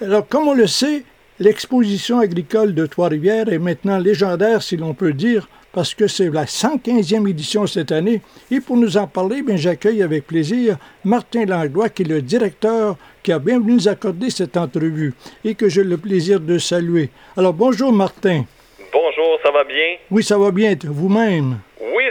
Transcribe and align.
Alors, 0.00 0.28
comme 0.28 0.46
on 0.46 0.54
le 0.54 0.68
sait, 0.68 1.02
l'exposition 1.40 2.20
agricole 2.20 2.72
de 2.72 2.86
Trois-Rivières 2.86 3.52
est 3.52 3.58
maintenant 3.58 3.98
légendaire, 3.98 4.62
si 4.62 4.76
l'on 4.76 4.94
peut 4.94 5.12
dire, 5.12 5.48
parce 5.72 5.92
que 5.92 6.06
c'est 6.06 6.30
la 6.30 6.44
115e 6.44 7.28
édition 7.28 7.66
cette 7.66 7.90
année. 7.90 8.20
Et 8.52 8.60
pour 8.60 8.76
nous 8.76 8.96
en 8.96 9.08
parler, 9.08 9.42
bien, 9.42 9.56
j'accueille 9.56 10.02
avec 10.02 10.26
plaisir 10.26 10.76
Martin 11.04 11.46
Langlois, 11.46 11.88
qui 11.88 12.02
est 12.02 12.08
le 12.08 12.22
directeur 12.22 12.96
qui 13.24 13.32
a 13.32 13.40
bien 13.40 13.58
voulu 13.58 13.74
nous 13.74 13.88
accorder 13.88 14.30
cette 14.30 14.56
entrevue 14.56 15.14
et 15.44 15.56
que 15.56 15.68
j'ai 15.68 15.82
le 15.82 15.96
plaisir 15.96 16.38
de 16.38 16.58
saluer. 16.58 17.10
Alors, 17.36 17.52
bonjour 17.52 17.92
Martin. 17.92 18.44
Bonjour, 18.92 19.38
ça 19.42 19.50
va 19.50 19.64
bien? 19.64 19.96
Oui, 20.12 20.22
ça 20.22 20.38
va 20.38 20.52
bien. 20.52 20.76
Vous-même? 20.84 21.58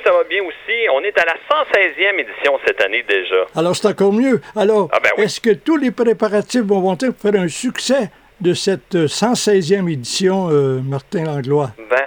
Ça 0.07 0.13
va 0.13 0.23
bien 0.23 0.41
aussi. 0.41 0.87
On 0.93 1.01
est 1.01 1.17
à 1.19 1.25
la 1.25 1.33
116e 1.33 2.17
édition 2.21 2.57
cette 2.65 2.81
année 2.81 3.03
déjà. 3.09 3.43
Alors, 3.57 3.75
c'est 3.75 3.87
encore 3.89 4.13
mieux. 4.13 4.39
Alors, 4.55 4.87
Ah 4.93 4.99
ben 5.03 5.09
oui. 5.17 5.25
est-ce 5.25 5.41
que 5.41 5.49
tous 5.49 5.75
les 5.75 5.91
préparatifs 5.91 6.61
vont 6.61 6.79
monter 6.79 7.07
pour 7.11 7.19
faire 7.29 7.41
un 7.41 7.49
succès 7.49 8.09
de 8.39 8.53
cette 8.53 8.95
euh, 8.95 9.07
116e 9.07 9.91
édition, 9.91 10.47
euh, 10.49 10.79
Martin 10.81 11.25
Langlois? 11.25 11.71
Ben, 11.89 11.97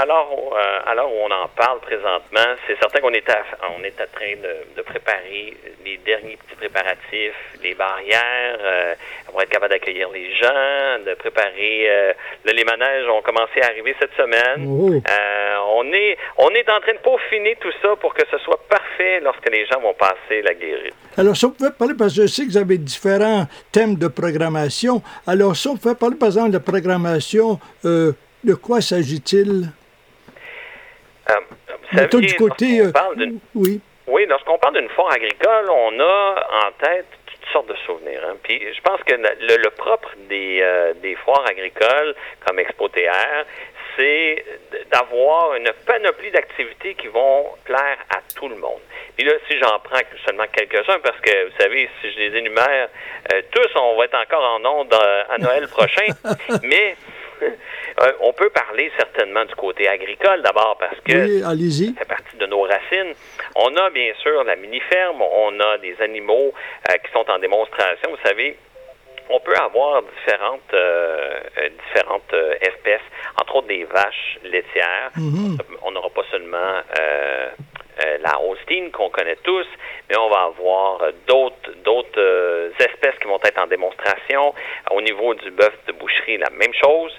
alors, 0.00 0.56
euh, 0.56 1.02
où 1.10 1.16
on 1.26 1.30
en 1.30 1.48
parle 1.48 1.80
présentement, 1.80 2.54
c'est 2.66 2.78
certain 2.78 3.00
qu'on 3.00 3.12
est 3.12 3.28
à, 3.28 3.42
on 3.78 3.82
est 3.84 4.00
en 4.00 4.06
train 4.12 4.34
de, 4.36 4.76
de 4.76 4.82
préparer 4.82 5.56
les 5.84 5.96
derniers 5.98 6.36
petits 6.36 6.56
préparatifs, 6.56 7.34
les 7.62 7.74
barrières, 7.74 8.58
euh, 8.60 8.94
on 9.32 9.36
va 9.36 9.42
être 9.44 9.50
capable 9.50 9.72
d'accueillir 9.72 10.08
les 10.10 10.34
gens, 10.34 10.98
de 11.06 11.14
préparer. 11.14 11.86
euh, 11.88 12.12
là, 12.44 12.52
les 12.52 12.64
manèges 12.64 13.06
ont 13.08 13.22
commencé 13.22 13.60
à 13.62 13.66
arriver 13.66 13.94
cette 14.00 14.14
semaine. 14.14 15.02
Euh, 15.08 15.56
on 15.74 15.84
est, 15.92 16.16
on 16.38 16.50
est 16.50 16.68
en 16.68 16.80
train 16.80 16.94
de 16.94 16.98
peaufiner 16.98 17.56
tout 17.60 17.72
ça 17.82 17.96
pour 17.96 18.14
que 18.14 18.22
ce 18.30 18.38
soit 18.38 18.60
parfait 18.68 19.20
lorsque 19.20 19.48
les 19.50 19.66
gens 19.66 19.80
vont 19.80 19.94
passer 19.94 20.42
la 20.42 20.54
guérite. 20.54 20.94
Alors, 21.16 21.36
si 21.36 21.44
on 21.44 21.50
pouvait 21.50 21.70
parler, 21.70 21.94
parce 21.98 22.14
que 22.14 22.22
je 22.22 22.26
sais 22.26 22.44
que 22.44 22.50
vous 22.50 22.56
avez 22.56 22.78
différents 22.78 23.46
thèmes 23.72 23.96
de 23.96 24.08
programmation. 24.08 25.02
Alors, 25.26 25.56
si 25.56 25.68
on 25.68 25.76
pouvait 25.76 25.94
parler, 25.94 26.16
par 26.16 26.28
exemple, 26.28 26.50
de 26.50 26.58
programmation, 26.58 27.58
de 27.84 28.54
quoi 28.54 28.80
s'agit-il? 28.80 29.70
Euh, 31.30 32.08
saviez, 32.10 32.26
du 32.28 32.34
côté... 32.34 32.80
euh, 32.80 32.92
parle 32.92 33.16
oui. 33.54 33.80
Oui, 34.06 34.26
lorsqu'on 34.26 34.58
parle 34.58 34.74
d'une 34.74 34.88
foire 34.90 35.12
agricole, 35.12 35.70
on 35.70 36.00
a 36.00 36.46
en 36.66 36.72
tête 36.84 37.06
toutes 37.26 37.48
sortes 37.52 37.68
de 37.68 37.76
souvenirs. 37.86 38.22
hein. 38.28 38.36
Puis 38.42 38.60
je 38.74 38.80
pense 38.82 39.00
que 39.04 39.14
le, 39.14 39.56
le 39.62 39.70
propre 39.70 40.10
des, 40.28 40.58
euh, 40.62 40.92
des 40.94 41.14
foires 41.16 41.46
agricoles 41.46 42.14
comme 42.46 42.58
Expo 42.58 42.88
TR, 42.88 43.44
c'est 43.96 44.44
d'avoir 44.90 45.54
une 45.54 45.70
panoplie 45.86 46.30
d'activités 46.30 46.94
qui 46.94 47.08
vont 47.08 47.46
plaire 47.64 47.98
à 48.10 48.18
tout 48.36 48.48
le 48.48 48.56
monde. 48.56 48.80
Puis 49.16 49.26
là, 49.26 49.34
si 49.48 49.58
j'en 49.58 49.78
prends 49.80 50.00
seulement 50.26 50.46
quelques-uns, 50.52 50.98
parce 51.00 51.20
que 51.20 51.44
vous 51.46 51.56
savez, 51.60 51.88
si 52.00 52.10
je 52.12 52.18
les 52.18 52.38
énumère 52.38 52.88
euh, 53.34 53.42
tous, 53.52 53.68
on 53.76 53.96
va 53.96 54.04
être 54.06 54.14
encore 54.16 54.44
en 54.54 54.64
ondes 54.64 54.94
euh, 54.94 55.22
à 55.28 55.38
Noël 55.38 55.68
prochain. 55.68 56.06
Mais 56.62 56.96
euh, 58.02 58.12
on 58.20 58.32
peut 58.32 58.50
parler 58.50 58.90
certainement 58.98 59.44
du 59.44 59.54
côté 59.54 59.88
agricole 59.88 60.42
d'abord 60.42 60.76
parce 60.78 60.98
que 61.04 61.12
Oui, 61.12 61.42
allez-y. 61.44 61.92
ça 61.94 62.00
fait 62.00 62.04
partie 62.08 62.36
de 62.36 62.46
nos 62.46 62.62
racines. 62.62 63.14
On 63.56 63.74
a 63.76 63.90
bien 63.90 64.12
sûr 64.22 64.42
la 64.44 64.56
mini-ferme, 64.56 65.20
on 65.22 65.58
a 65.60 65.78
des 65.78 65.96
animaux 66.00 66.52
euh, 66.90 66.94
qui 67.04 67.12
sont 67.12 67.28
en 67.30 67.38
démonstration. 67.38 68.10
Vous 68.10 68.28
savez, 68.28 68.56
on 69.28 69.38
peut 69.40 69.54
avoir 69.54 70.02
différentes, 70.02 70.74
euh, 70.74 71.40
différentes 71.86 72.34
espèces, 72.60 73.00
entre 73.40 73.56
autres 73.56 73.68
des 73.68 73.84
vaches 73.84 74.38
laitières. 74.44 75.10
Mhm. 75.16 75.58
On 75.82 75.92
n'aura 75.92 76.10
pas 76.10 76.24
seulement 76.32 76.80
la 78.22 78.40
Holstein 78.40 78.90
qu'on 78.92 79.10
connaît 79.10 79.36
tous, 79.42 79.66
mais 80.08 80.16
on 80.18 80.28
va 80.28 80.42
avoir 80.42 81.12
d'autres 81.26 81.72
d'autres 81.84 82.18
euh, 82.20 82.70
espèces 82.78 83.18
qui 83.20 83.26
vont 83.28 83.38
être 83.44 83.60
en 83.62 83.66
démonstration. 83.66 84.54
Au 84.90 85.00
niveau 85.00 85.34
du 85.34 85.50
bœuf 85.50 85.74
de 85.86 85.92
boucherie, 85.92 86.38
la 86.38 86.50
même 86.50 86.74
chose. 86.74 87.12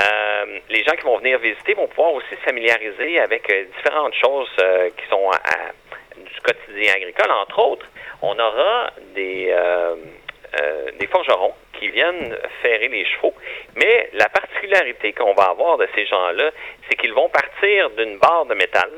Euh, 0.00 0.58
les 0.68 0.82
gens 0.84 0.92
qui 0.96 1.02
vont 1.04 1.18
venir 1.18 1.38
visiter 1.38 1.74
vont 1.74 1.86
pouvoir 1.88 2.12
aussi 2.14 2.30
se 2.30 2.40
familiariser 2.44 3.20
avec 3.20 3.50
euh, 3.50 3.64
différentes 3.76 4.14
choses 4.14 4.50
qui 4.96 5.06
sont 5.08 5.30
à- 5.30 5.72
du 6.16 6.40
quotidien 6.42 6.94
agricole. 6.94 7.30
Entre 7.30 7.58
autres, 7.60 7.86
on 8.22 8.36
aura 8.38 8.90
des, 9.14 9.54
des 10.98 11.06
forgerons 11.06 11.54
qui 11.78 11.88
viennent 11.90 12.36
ferrer 12.60 12.88
les 12.88 13.04
chevaux. 13.04 13.34
Mais 13.76 14.10
la 14.14 14.28
particularité 14.28 15.12
qu'on 15.12 15.34
va 15.34 15.44
avoir 15.44 15.78
de 15.78 15.86
ces 15.94 16.06
gens-là, 16.06 16.50
c'est 16.88 16.96
qu'ils 16.96 17.12
vont 17.12 17.28
partir 17.28 17.90
d'une 17.90 18.18
barre 18.18 18.46
de 18.46 18.54
métal. 18.54 18.90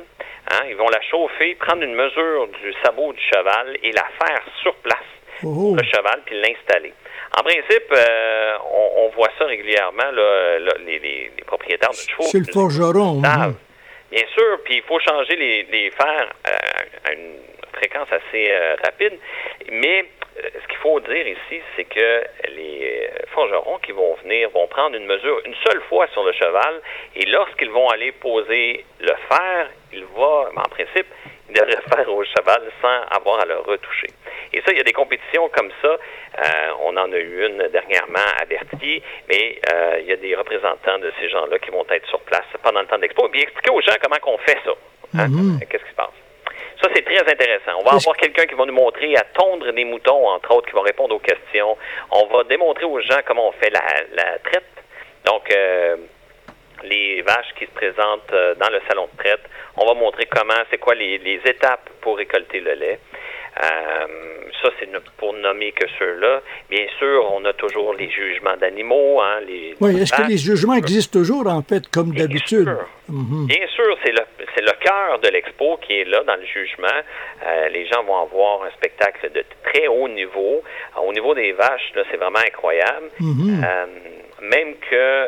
Hein, 0.51 0.63
ils 0.69 0.77
vont 0.77 0.89
la 0.89 1.01
chauffer, 1.03 1.55
prendre 1.57 1.83
une 1.83 1.95
mesure 1.95 2.49
du 2.63 2.73
sabot 2.85 3.13
du 3.13 3.21
cheval 3.33 3.77
et 3.83 3.93
la 3.93 4.05
faire 4.21 4.43
sur 4.63 4.75
place 4.77 4.99
le 5.77 5.83
cheval 5.85 6.21
puis 6.27 6.41
l'installer. 6.41 6.93
En 7.39 7.43
principe, 7.43 7.91
euh, 7.93 8.53
on, 8.73 9.05
on 9.05 9.09
voit 9.11 9.31
ça 9.39 9.45
régulièrement, 9.47 10.11
là, 10.13 10.59
là, 10.59 10.73
les, 10.85 10.99
les- 10.99 11.31
les 11.37 11.45
propriétaires 11.47 11.91
de 11.91 11.95
chevaux. 11.97 12.25
C'est 12.25 12.39
le 12.47 12.53
forgeron. 12.53 13.15
mhm. 13.49 13.55
Bien 14.11 14.25
sûr, 14.37 14.59
puis 14.65 14.77
il 14.79 14.83
faut 14.83 14.99
changer 14.99 15.37
les, 15.37 15.63
les 15.71 15.91
fers 15.93 16.29
euh, 16.49 17.09
à 17.09 17.13
une 17.13 17.37
fréquence 17.73 18.09
assez 18.11 18.51
euh, 18.51 18.75
rapide. 18.85 19.17
Mais 19.71 20.05
ce 20.37 20.67
qu'il 20.69 20.79
faut 20.83 20.99
dire 21.01 21.27
ici, 21.29 21.61
c'est 21.77 21.85
que 21.85 22.25
les 22.49 22.70
forgerons 23.33 23.79
qui 23.79 23.93
vont 23.93 24.15
venir 24.23 24.51
vont 24.51 24.67
prendre 24.67 24.97
une 24.97 25.07
mesure 25.07 25.41
une 25.45 25.55
seule 25.67 25.81
fois 25.89 26.07
sur 26.09 26.25
le 26.25 26.33
cheval 26.33 26.81
et 27.17 27.27
lorsqu'ils 27.27 27.71
vont 27.71 27.89
aller 27.89 28.13
poser 28.13 28.85
le 29.01 29.15
fer, 29.29 29.71
il 29.93 30.05
va, 30.17 30.51
en 30.57 30.69
principe, 30.69 31.07
il 31.49 31.55
devrait 31.55 31.83
faire 31.95 32.09
au 32.13 32.23
cheval 32.25 32.63
sans 32.81 33.17
avoir 33.17 33.41
à 33.41 33.45
le 33.45 33.59
retoucher. 33.59 34.09
Et 34.53 34.61
ça, 34.63 34.73
il 34.73 34.79
y 34.79 34.81
a 34.81 34.85
des 34.85 34.93
compétitions 34.93 35.49
comme 35.49 35.71
ça. 35.83 35.89
Euh, 35.89 36.71
on 36.83 36.97
en 36.97 37.13
a 37.13 37.17
eu 37.17 37.47
une 37.47 37.69
dernièrement 37.69 38.27
à 38.41 38.45
Berthier, 38.45 39.03
mais 39.29 39.59
euh, 39.73 39.99
il 40.01 40.07
y 40.07 40.13
a 40.13 40.17
des 40.17 40.35
représentants 40.35 40.99
de 40.99 41.13
ces 41.21 41.29
gens-là 41.29 41.59
qui 41.59 41.71
vont 41.71 41.85
être 41.91 42.07
sur 42.09 42.21
place 42.21 42.47
pendant 42.63 42.81
le 42.81 42.87
temps 42.87 42.99
d'expo 42.99 43.27
et 43.27 43.31
puis 43.31 43.43
expliquer 43.43 43.71
aux 43.71 43.81
gens 43.81 43.95
comment 44.03 44.17
qu'on 44.21 44.39
fait 44.39 44.59
ça. 44.65 44.73
Hein? 45.19 45.29
Mhm. 45.29 45.61
Qu'est-ce? 45.69 45.90
Ça, 46.83 46.89
c'est 46.95 47.05
très 47.05 47.21
intéressant. 47.21 47.73
On 47.79 47.85
va 47.85 47.97
avoir 47.97 48.17
quelqu'un 48.17 48.47
qui 48.47 48.55
va 48.55 48.65
nous 48.65 48.73
montrer 48.73 49.15
à 49.17 49.23
tondre 49.35 49.71
des 49.73 49.85
moutons, 49.85 50.29
entre 50.29 50.51
autres, 50.55 50.69
qui 50.69 50.75
va 50.75 50.83
répondre 50.83 51.15
aux 51.15 51.19
questions. 51.19 51.77
On 52.11 52.27
va 52.27 52.45
démontrer 52.45 52.85
aux 52.85 53.01
gens 53.01 53.21
comment 53.27 53.49
on 53.49 53.53
fait 53.53 53.71
la, 53.71 53.83
la 54.15 54.39
traite. 54.39 54.65
Donc, 55.25 55.51
euh, 55.53 55.97
les 56.85 57.21
vaches 57.23 57.53
qui 57.59 57.67
se 57.67 57.71
présentent 57.73 58.33
euh, 58.33 58.55
dans 58.55 58.71
le 58.71 58.81
salon 58.89 59.09
de 59.13 59.23
traite. 59.23 59.43
On 59.77 59.85
va 59.85 59.95
montrer 59.95 60.27
comment, 60.27 60.55
c'est 60.71 60.79
quoi 60.79 60.95
les, 60.95 61.19
les 61.19 61.41
étapes 61.45 61.91
pour 62.01 62.17
récolter 62.17 62.61
le 62.61 62.73
lait. 62.73 62.99
Euh, 63.63 64.07
ça, 64.63 64.69
c'est 64.79 64.91
pour 65.17 65.33
nommer 65.35 65.73
que 65.73 65.87
ceux-là. 65.99 66.41
Bien 66.71 66.87
sûr, 66.99 67.31
on 67.33 67.45
a 67.45 67.53
toujours 67.55 67.95
les 67.95 68.11
jugements 68.11 68.57
d'animaux. 68.59 69.21
Hein, 69.23 69.41
les, 69.47 69.75
Oui, 69.81 70.01
est-ce 70.01 70.13
que 70.13 70.29
les 70.29 70.37
jugements 70.37 70.75
existent 70.75 71.19
toujours, 71.19 71.47
en 71.47 71.63
fait, 71.63 71.89
comme 71.89 72.11
Bien 72.11 72.25
d'habitude? 72.25 72.65
sûr. 72.65 72.87
Mhm. 73.09 73.47
Bien 73.47 73.67
sûr, 73.75 73.97
c'est 74.05 74.13
le, 74.13 74.21
le 74.63 74.73
cœur 74.85 75.19
de 75.21 75.29
l'expo 75.29 75.79
qui 75.79 75.95
est 76.01 76.05
là 76.05 76.23
dans 76.25 76.37
le 76.37 76.45
jugement. 76.45 76.87
Euh, 77.47 77.69
les 77.71 77.87
gens 77.87 78.03
vont 78.05 78.23
avoir 78.23 78.63
un 78.65 78.71
spectacle 78.73 79.31
de 79.33 79.45
très 79.65 79.87
haut 79.89 80.09
niveau. 80.09 80.63
Euh, 80.97 81.01
au 81.07 81.13
niveau 81.13 81.35
des 81.35 81.53
vaches, 81.53 81.93
là, 81.95 82.03
c'est 82.11 82.17
vraiment 82.19 82.39
incroyable. 82.47 83.09
Mhm. 83.21 83.63
Euh, 83.65 83.87
même 84.43 84.75
que 84.91 85.27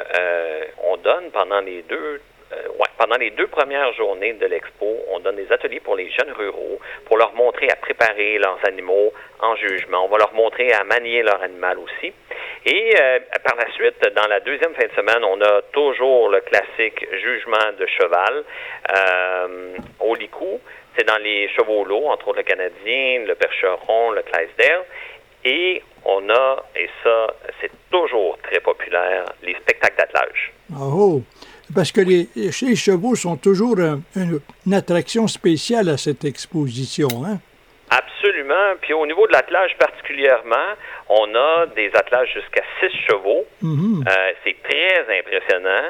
on 0.85 0.97
donne 0.97 1.31
pendant 1.33 1.61
les 1.61 1.83
deux 1.83 2.21
ouais, 2.79 2.89
pendant 2.99 3.17
les 3.17 3.31
deux 3.31 3.47
premières 3.47 3.93
journées 3.95 4.35
de 4.35 4.47
l'expo, 4.47 4.87
on 5.11 5.21
donne 5.21 5.37
des 5.37 5.51
ateliers 5.53 5.81
pour 5.81 5.97
les 5.97 6.11
jeunes 6.11 6.33
ruraux, 6.33 6.79
pour 7.07 7.17
leur 7.17 7.33
montrer 7.35 7.69
à 7.71 7.77
préparer 7.77 8.39
leurs 8.39 8.59
animaux 8.67 9.13
en 9.41 9.57
jugement. 9.57 10.05
On 10.05 10.09
va 10.09 10.19
leur 10.19 10.33
montrer 10.35 10.73
à 10.73 10.85
manier 10.85 11.23
leur 11.23 11.43
animal 11.43 11.79
aussi. 11.79 12.13
Et 12.65 12.95
euh, 13.01 13.19
par 13.45 13.57
la 13.57 13.71
suite, 13.73 14.01
dans 14.15 14.29
la 14.29 14.41
deuxième 14.41 14.75
fin 14.75 14.87
de 14.87 14.93
semaine, 14.93 15.25
on 15.25 15.41
a 15.41 15.63
toujours 15.73 16.29
le 16.29 16.41
classique 16.41 17.05
jugement 17.21 17.73
de 17.79 17.87
cheval 17.87 18.45
euh, 18.97 19.77
au 20.01 20.15
licou. 20.15 20.61
C'est 20.97 21.07
dans 21.07 21.19
les 21.19 21.49
chevaux 21.49 21.85
lourds, 21.85 22.11
entre 22.11 22.29
autres 22.29 22.39
le 22.39 22.45
Canadien, 22.45 23.25
le 23.27 23.35
Percheron, 23.35 24.13
le 24.13 24.23
Clydesdale. 24.23 24.85
Et 25.45 25.83
on 26.05 26.31
a, 26.31 26.65
et 26.77 26.89
ça, 27.03 27.27
c'est 27.61 27.71
toujours 27.91 28.39
très 28.43 28.61
populaire, 28.61 29.25
les 29.43 29.55
spectacles 29.55 29.97
d'attelage. 29.97 30.53
Ah, 30.73 30.79
Oh! 30.83 31.23
Parce 31.75 31.93
que 31.93 32.01
les, 32.01 32.29
les 32.37 32.77
chevaux 32.77 33.15
sont 33.15 33.37
toujours 33.37 33.79
un- 33.81 34.01
une, 34.17 34.41
une 34.67 34.75
attraction 34.75 35.27
spéciale 35.29 35.89
à 35.89 35.97
cette 35.97 36.25
exposition. 36.25 37.09
Hein? 37.25 37.39
Absolument. 37.91 38.75
Puis 38.81 38.93
au 38.95 39.07
niveau 39.07 39.27
de 39.27 39.33
l'attelage 39.33 39.73
particulièrement, 39.79 40.69
on 41.09 41.35
a 41.35 41.67
des 41.75 41.91
attelages 41.95 42.31
jusqu'à 42.35 42.63
six 42.81 42.95
chevaux. 43.09 43.45
Mhm. 43.61 44.05
Euh, 44.09 44.31
c'est 44.45 44.57
très 44.63 45.19
impressionnant. 45.19 45.89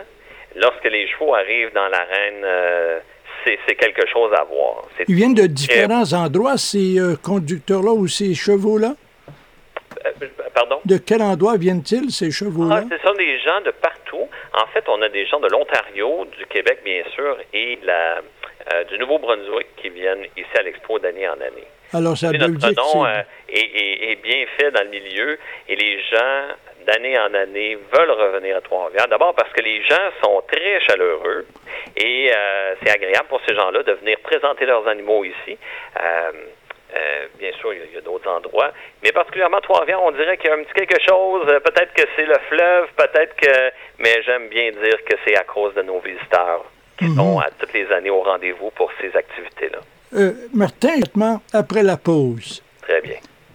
Lorsque 0.56 0.84
les 0.84 1.08
chevaux 1.08 1.34
arrivent 1.34 1.72
dans 1.74 1.88
l'arène, 1.88 2.42
euh, 2.44 2.98
c'est 3.44 3.74
quelque 3.74 4.06
chose 4.12 4.32
à 4.34 4.44
voir. 4.44 4.84
Ils 5.08 5.14
viennent 5.14 5.34
de 5.34 5.46
différents 5.46 6.12
endroits, 6.12 6.58
ces 6.58 6.98
euh, 6.98 7.16
conducteurs-là 7.16 7.92
ou 7.92 8.06
ces 8.06 8.34
chevaux-là? 8.34 8.94
Pardon? 10.54 10.80
De 10.84 10.96
quel 10.98 11.22
endroit 11.22 11.56
viennent-ils, 11.56 12.10
ces 12.10 12.26
Ah, 12.26 12.30
chevaux-là? 12.30 12.84
ce 12.90 12.98
sont 13.08 13.14
des 13.14 13.38
gens 13.40 13.60
de 13.62 13.70
partout. 13.70 14.28
En 14.54 14.66
fait, 14.72 14.84
on 14.88 15.00
a 15.02 15.08
des 15.08 15.26
gens 15.26 15.40
de 15.40 15.48
l'Ontario, 15.48 16.26
du 16.38 16.46
Québec, 16.46 16.80
bien 16.84 17.02
sûr, 17.14 17.36
et 17.52 17.78
la, 17.82 18.18
euh, 18.74 18.84
du 18.84 18.98
Nouveau-Brunswick 18.98 19.68
qui 19.76 19.88
viennent 19.90 20.24
ici 20.36 20.46
à 20.58 20.62
l'Expo 20.62 20.98
d'année 20.98 21.28
en 21.28 21.32
année. 21.40 21.66
Alors, 21.94 22.16
ça 22.16 22.30
veut 22.30 22.38
notre 22.38 22.54
dire 22.54 22.72
nom 22.76 23.04
euh, 23.04 23.20
est, 23.48 23.58
est- 23.58 24.12
est 24.12 24.16
bien 24.22 24.44
fait 24.58 24.70
dans 24.70 24.82
le 24.82 24.88
milieu 24.90 25.38
et 25.68 25.76
les 25.76 26.00
gens 26.10 26.54
d'année 26.86 27.16
en 27.18 27.32
année, 27.34 27.78
veulent 27.92 28.10
revenir 28.10 28.56
à 28.56 28.60
Trois-Rivières. 28.60 29.06
D'abord 29.08 29.34
parce 29.34 29.52
que 29.52 29.60
les 29.60 29.82
gens 29.84 30.10
sont 30.24 30.42
très 30.50 30.80
chaleureux 30.80 31.46
et 31.96 32.32
euh, 32.34 32.74
c'est 32.82 32.90
agréable 32.90 33.28
pour 33.28 33.40
ces 33.46 33.54
gens-là 33.54 33.82
de 33.84 33.92
venir 33.92 34.18
présenter 34.20 34.66
leurs 34.66 34.88
animaux 34.88 35.22
ici. 35.24 35.56
Euh, 36.94 36.98
euh, 37.22 37.26
bien 37.38 37.52
sûr, 37.60 37.72
il 37.72 37.94
y 37.94 37.96
a, 37.96 38.00
d'autres 38.00 38.30
endroits, 38.30 38.72
mais 39.02 39.12
particulièrement 39.12 39.60
Trois-Rivières, 39.60 40.02
on 40.02 40.12
dirait 40.12 40.36
qu'il 40.36 40.50
y 40.50 40.52
a 40.52 40.56
un 40.56 40.62
petit 40.62 40.72
quelque 40.74 41.00
chose. 41.00 41.46
Peut-être 41.46 41.92
que 41.94 42.02
c'est 42.16 42.26
le 42.26 42.36
fleuve, 42.48 42.88
peut-être 42.96 43.34
que, 43.36 43.72
mais 43.98 44.22
j'aime 44.24 44.48
bien 44.48 44.70
dire 44.70 45.04
que 45.04 45.16
c'est 45.24 45.36
à 45.36 45.44
cause 45.44 45.74
de 45.74 45.82
nos 45.82 46.00
visiteurs 46.00 46.64
qui 46.98 47.06
mhm. 47.06 47.16
sont 47.16 47.38
à 47.40 47.50
toutes 47.58 47.72
les 47.72 47.90
années 47.92 48.10
au 48.10 48.20
rendez-vous 48.20 48.70
pour 48.70 48.90
ces 49.00 49.14
activités-là. 49.16 49.78
Martin, 50.52 51.00
après 51.52 51.82
la 51.82 51.96
pause. 51.96 52.62
Très 52.82 53.00
bien. 53.00 53.16